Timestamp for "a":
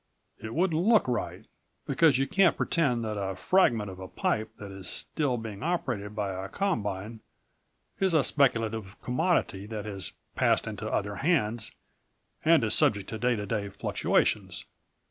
3.21-3.35, 3.99-4.07, 6.33-6.49, 8.15-8.23